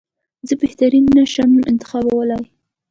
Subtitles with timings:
[0.47, 2.45] زه بهترین نه شم انتخابولای.